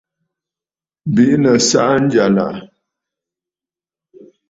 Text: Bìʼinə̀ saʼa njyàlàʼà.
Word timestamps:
Bìʼinə̀ 1.13 1.55
saʼa 1.69 1.95
njyàlàʼà. 2.03 2.57